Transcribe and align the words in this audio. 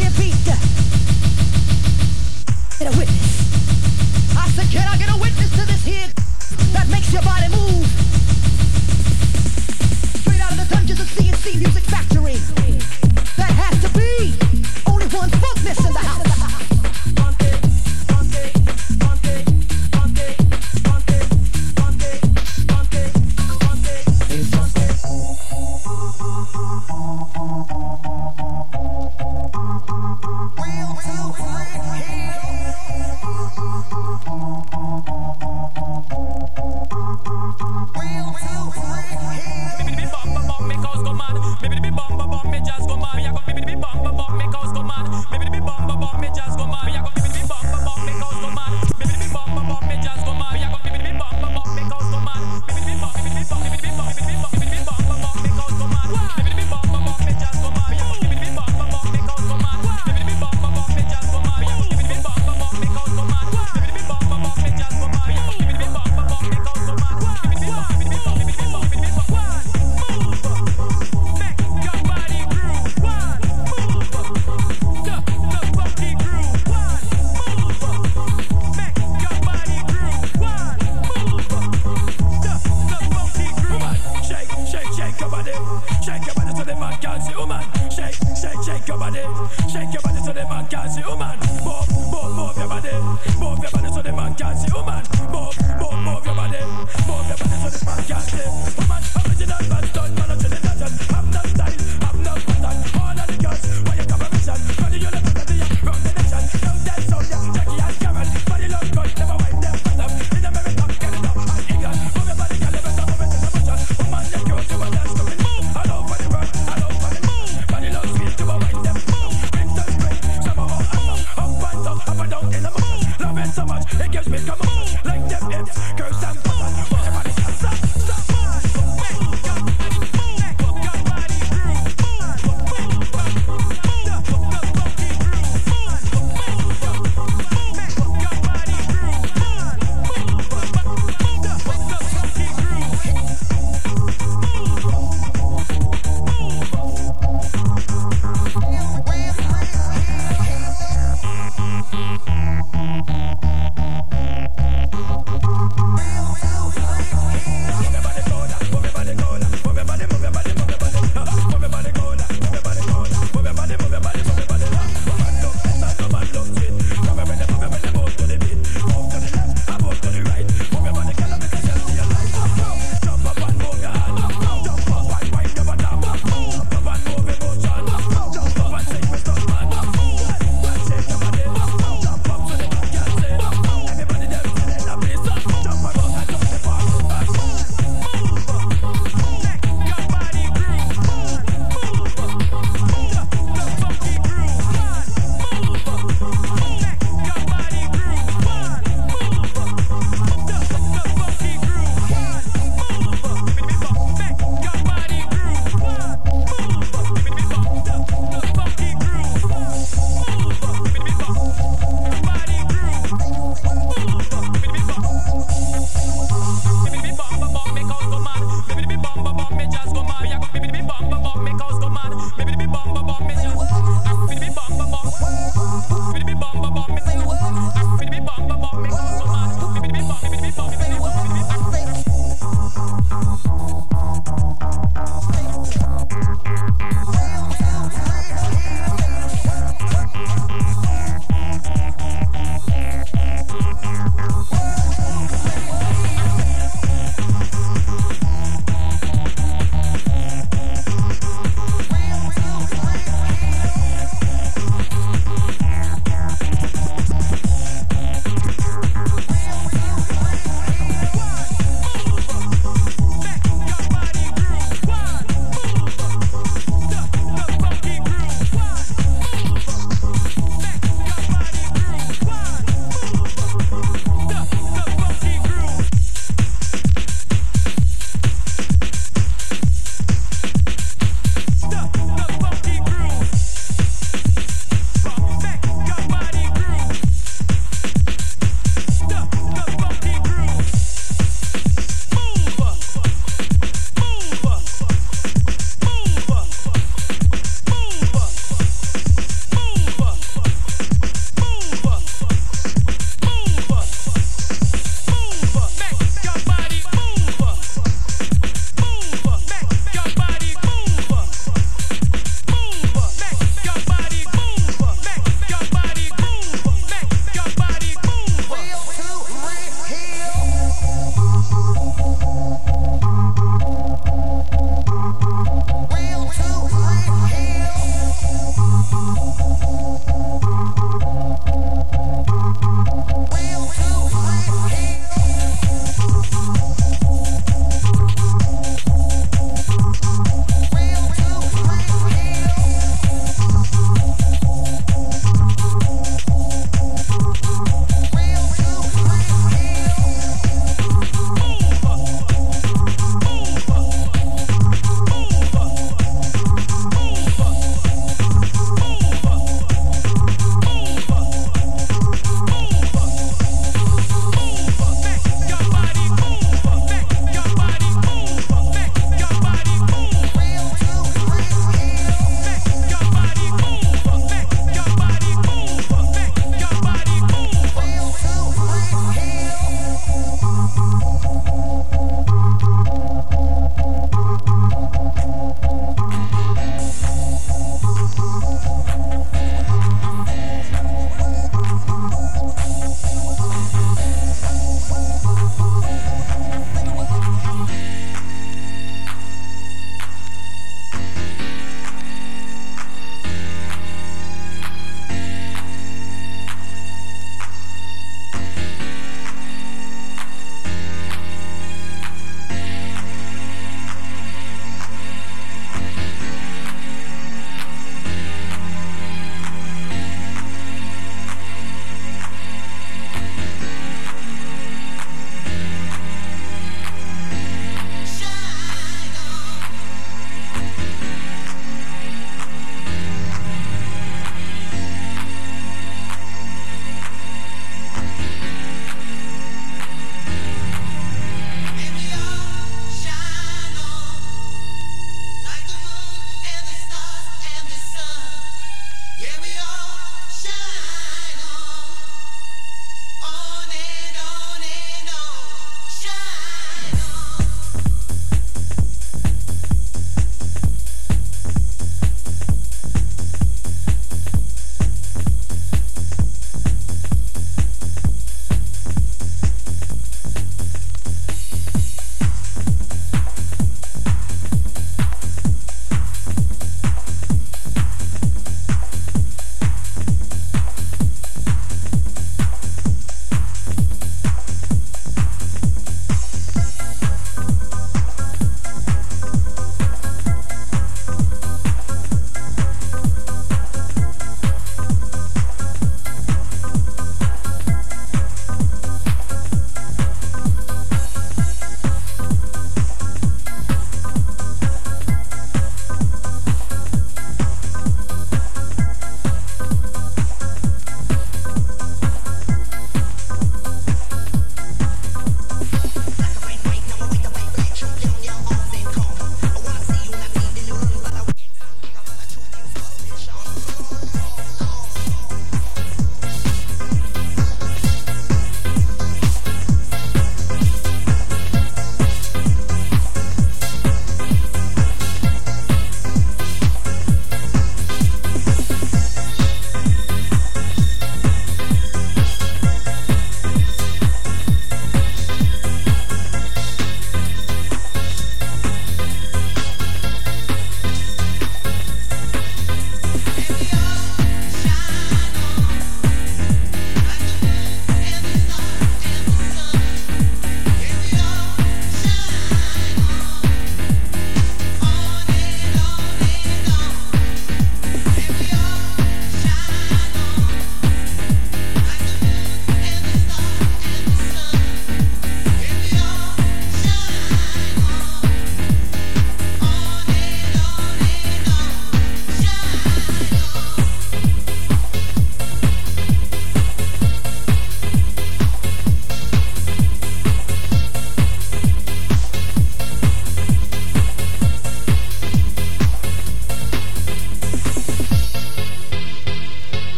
Repeat. 0.00 0.79